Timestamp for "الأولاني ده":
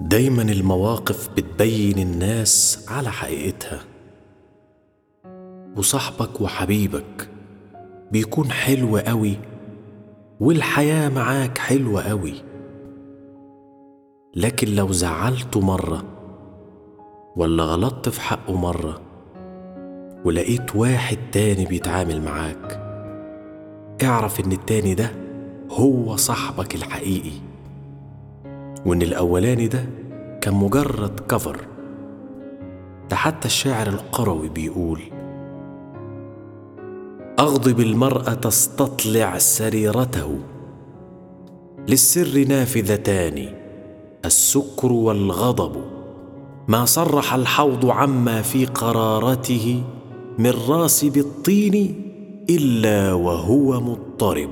29.02-29.84